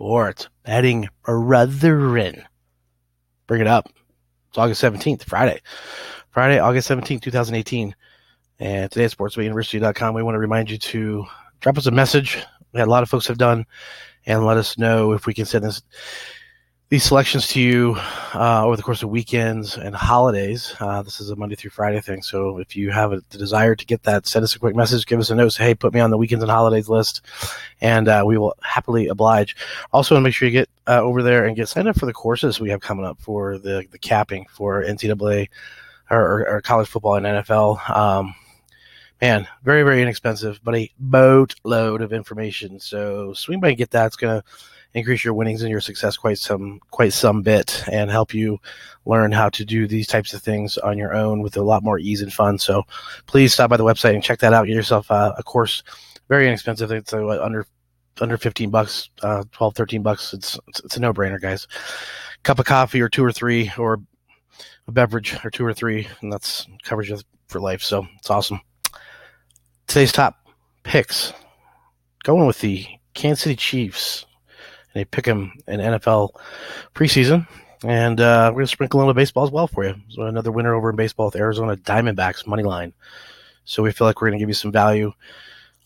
sports 0.00 0.48
betting 0.64 1.06
brethren. 1.26 2.42
Bring 3.46 3.60
it 3.60 3.66
up. 3.66 3.86
It's 4.48 4.56
August 4.56 4.82
17th, 4.82 5.24
Friday. 5.24 5.60
Friday, 6.30 6.58
August 6.58 6.88
17th, 6.88 7.20
2018. 7.20 7.94
And 8.60 8.90
today 8.90 9.04
at 9.04 9.10
sportsbetuniversity.com, 9.10 10.14
we 10.14 10.22
want 10.22 10.36
to 10.36 10.38
remind 10.38 10.70
you 10.70 10.78
to 10.78 11.26
drop 11.60 11.76
us 11.76 11.84
a 11.84 11.90
message. 11.90 12.38
We 12.72 12.80
had 12.80 12.88
a 12.88 12.90
lot 12.90 13.02
of 13.02 13.10
folks 13.10 13.26
have 13.26 13.36
done 13.36 13.66
and 14.24 14.46
let 14.46 14.56
us 14.56 14.78
know 14.78 15.12
if 15.12 15.26
we 15.26 15.34
can 15.34 15.44
send 15.44 15.64
this 15.64 15.82
these 16.90 17.04
selections 17.04 17.46
to 17.46 17.60
you 17.60 17.94
uh, 18.34 18.66
over 18.66 18.74
the 18.74 18.82
course 18.82 19.04
of 19.04 19.10
weekends 19.10 19.76
and 19.76 19.94
holidays. 19.94 20.74
Uh, 20.80 21.02
this 21.02 21.20
is 21.20 21.30
a 21.30 21.36
Monday 21.36 21.54
through 21.54 21.70
Friday 21.70 22.00
thing, 22.00 22.20
so 22.20 22.58
if 22.58 22.74
you 22.74 22.90
have 22.90 23.12
a, 23.12 23.22
the 23.30 23.38
desire 23.38 23.76
to 23.76 23.86
get 23.86 24.02
that, 24.02 24.26
send 24.26 24.42
us 24.42 24.56
a 24.56 24.58
quick 24.58 24.74
message, 24.74 25.06
give 25.06 25.20
us 25.20 25.30
a 25.30 25.34
note, 25.36 25.50
say, 25.50 25.62
hey, 25.62 25.74
put 25.76 25.94
me 25.94 26.00
on 26.00 26.10
the 26.10 26.18
weekends 26.18 26.42
and 26.42 26.50
holidays 26.50 26.88
list, 26.88 27.22
and 27.80 28.08
uh, 28.08 28.24
we 28.26 28.36
will 28.36 28.56
happily 28.62 29.06
oblige. 29.06 29.54
Also, 29.92 30.18
make 30.18 30.34
sure 30.34 30.48
you 30.48 30.52
get 30.52 30.68
uh, 30.88 31.00
over 31.00 31.22
there 31.22 31.46
and 31.46 31.54
get 31.54 31.68
signed 31.68 31.86
up 31.86 31.96
for 31.96 32.06
the 32.06 32.12
courses 32.12 32.58
we 32.58 32.70
have 32.70 32.80
coming 32.80 33.06
up 33.06 33.20
for 33.20 33.56
the, 33.58 33.86
the 33.92 33.98
capping 33.98 34.44
for 34.50 34.82
NCAA 34.82 35.48
or, 36.10 36.48
or 36.48 36.60
college 36.60 36.88
football 36.88 37.14
and 37.14 37.24
NFL. 37.24 37.88
Um, 37.88 38.34
man, 39.20 39.46
very, 39.62 39.82
very 39.82 40.02
inexpensive, 40.02 40.60
but 40.62 40.74
a 40.74 40.90
boatload 40.98 42.02
of 42.02 42.12
information. 42.12 42.80
So 42.80 43.32
swing 43.34 43.60
by 43.60 43.68
and 43.68 43.76
get 43.76 43.90
that. 43.90 44.06
It's 44.06 44.16
going 44.16 44.40
to 44.40 44.46
increase 44.94 45.24
your 45.24 45.34
winnings 45.34 45.62
and 45.62 45.70
your 45.70 45.80
success 45.80 46.16
quite 46.16 46.38
some 46.38 46.80
quite 46.90 47.12
some 47.12 47.42
bit 47.42 47.84
and 47.90 48.10
help 48.10 48.34
you 48.34 48.58
learn 49.04 49.30
how 49.30 49.48
to 49.50 49.64
do 49.64 49.86
these 49.86 50.06
types 50.06 50.34
of 50.34 50.42
things 50.42 50.78
on 50.78 50.98
your 50.98 51.14
own 51.14 51.42
with 51.42 51.56
a 51.56 51.62
lot 51.62 51.84
more 51.84 51.98
ease 51.98 52.22
and 52.22 52.32
fun. 52.32 52.58
So 52.58 52.82
please 53.26 53.52
stop 53.52 53.70
by 53.70 53.76
the 53.76 53.84
website 53.84 54.14
and 54.14 54.22
check 54.22 54.40
that 54.40 54.52
out. 54.52 54.66
Get 54.66 54.74
yourself 54.74 55.10
a 55.10 55.42
course. 55.44 55.82
Very 56.28 56.46
inexpensive. 56.46 56.90
It's 56.90 57.12
uh, 57.12 57.42
under 57.42 57.66
under 58.20 58.36
15 58.36 58.70
bucks, 58.70 59.08
uh, 59.22 59.44
12, 59.52 59.74
13 59.74 60.02
bucks. 60.02 60.34
It's, 60.34 60.58
it's, 60.68 60.80
it's 60.80 60.96
a 60.96 61.00
no 61.00 61.12
brainer, 61.12 61.40
guys. 61.40 61.66
Cup 62.42 62.58
of 62.58 62.66
coffee 62.66 63.00
or 63.00 63.08
two 63.08 63.24
or 63.24 63.32
three, 63.32 63.70
or 63.78 64.00
a 64.86 64.92
beverage 64.92 65.38
or 65.44 65.50
two 65.50 65.64
or 65.64 65.72
three, 65.72 66.06
and 66.20 66.32
that's 66.32 66.66
covers 66.82 67.08
you 67.08 67.18
for 67.48 67.60
life. 67.60 67.82
So 67.82 68.06
it's 68.18 68.30
awesome. 68.30 68.60
Today's 69.90 70.12
top 70.12 70.46
picks 70.84 71.32
going 72.22 72.46
with 72.46 72.60
the 72.60 72.86
Kansas 73.14 73.42
City 73.42 73.56
Chiefs 73.56 74.24
and 74.94 75.00
they 75.00 75.04
pick 75.04 75.24
them 75.24 75.52
in 75.66 75.80
NFL 75.80 76.30
preseason. 76.94 77.44
And 77.82 78.20
uh, 78.20 78.50
we're 78.52 78.58
going 78.58 78.66
to 78.66 78.70
sprinkle 78.70 79.02
in 79.02 79.08
a 79.08 79.14
baseball 79.14 79.42
as 79.42 79.50
well 79.50 79.66
for 79.66 79.84
you. 79.84 79.96
So 80.10 80.22
another 80.22 80.52
winner 80.52 80.76
over 80.76 80.90
in 80.90 80.96
baseball 80.96 81.26
with 81.26 81.34
Arizona 81.34 81.76
Diamondbacks 81.76 82.46
money 82.46 82.62
line. 82.62 82.92
So 83.64 83.82
we 83.82 83.90
feel 83.90 84.06
like 84.06 84.22
we're 84.22 84.28
going 84.28 84.38
to 84.38 84.40
give 84.40 84.48
you 84.48 84.54
some 84.54 84.70
value 84.70 85.12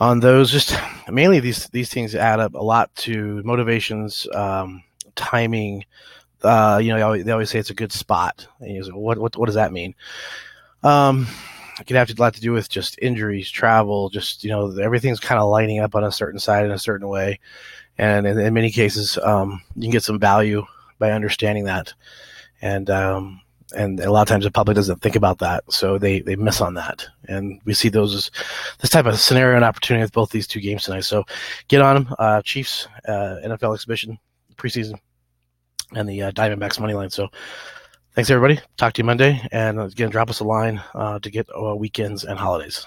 on 0.00 0.18
those. 0.18 0.50
Just 0.50 0.76
mainly 1.08 1.38
these 1.38 1.68
these 1.68 1.88
things 1.88 2.16
add 2.16 2.40
up 2.40 2.54
a 2.54 2.58
lot 2.58 2.92
to 2.96 3.40
motivations, 3.44 4.26
um, 4.34 4.82
timing. 5.14 5.84
Uh, 6.42 6.80
you 6.82 6.88
know, 6.88 6.96
they 6.96 7.02
always, 7.02 7.24
they 7.24 7.30
always, 7.30 7.50
say 7.50 7.60
it's 7.60 7.70
a 7.70 7.74
good 7.74 7.92
spot. 7.92 8.48
Say, 8.60 8.80
what, 8.90 9.18
what 9.18 9.36
what 9.36 9.46
does 9.46 9.54
that 9.54 9.70
mean? 9.70 9.94
Um, 10.82 11.28
it 11.82 11.86
could 11.86 11.96
have 11.96 12.10
a 12.10 12.14
lot 12.20 12.34
to 12.34 12.40
do 12.40 12.52
with 12.52 12.68
just 12.68 12.98
injuries, 13.02 13.50
travel, 13.50 14.08
just 14.08 14.44
you 14.44 14.50
know 14.50 14.76
everything's 14.78 15.20
kind 15.20 15.40
of 15.40 15.48
lining 15.48 15.80
up 15.80 15.94
on 15.94 16.04
a 16.04 16.12
certain 16.12 16.40
side 16.40 16.64
in 16.64 16.70
a 16.70 16.78
certain 16.78 17.08
way 17.08 17.38
and 17.98 18.26
in, 18.26 18.38
in 18.38 18.54
many 18.54 18.70
cases, 18.70 19.18
um, 19.18 19.62
you 19.76 19.82
can 19.82 19.90
get 19.90 20.02
some 20.02 20.18
value 20.18 20.64
by 20.98 21.12
understanding 21.12 21.64
that. 21.64 21.92
And 22.60 22.88
um, 22.90 23.40
and 23.74 24.00
a 24.00 24.10
lot 24.10 24.22
of 24.22 24.28
times 24.28 24.44
the 24.44 24.50
public 24.50 24.74
doesn't 24.74 25.00
think 25.00 25.16
about 25.16 25.38
that, 25.38 25.64
so 25.70 25.98
they 25.98 26.20
they 26.20 26.36
miss 26.36 26.60
on 26.60 26.74
that. 26.74 27.06
And 27.28 27.60
we 27.64 27.74
see 27.74 27.88
those 27.88 28.14
as 28.14 28.30
this 28.80 28.90
type 28.90 29.06
of 29.06 29.18
scenario 29.18 29.56
and 29.56 29.64
opportunity 29.64 30.02
with 30.02 30.12
both 30.12 30.30
these 30.30 30.46
two 30.46 30.60
games 30.60 30.84
tonight. 30.84 31.04
So 31.04 31.24
get 31.68 31.80
on 31.80 31.94
them, 32.04 32.14
uh, 32.18 32.42
Chiefs 32.42 32.86
uh, 33.08 33.38
NFL 33.44 33.74
exhibition 33.74 34.18
preseason, 34.56 34.98
and 35.94 36.08
the 36.08 36.22
uh, 36.22 36.32
Diamondbacks 36.32 36.80
money 36.80 36.94
line. 36.94 37.10
So. 37.10 37.28
Thanks, 38.14 38.28
everybody. 38.28 38.60
Talk 38.76 38.92
to 38.94 39.00
you 39.00 39.04
Monday. 39.04 39.40
And 39.52 39.80
again, 39.80 40.10
drop 40.10 40.28
us 40.28 40.40
a 40.40 40.44
line 40.44 40.82
uh, 40.94 41.18
to 41.20 41.30
get 41.30 41.48
uh, 41.56 41.74
weekends 41.74 42.24
and 42.24 42.38
holidays. 42.38 42.86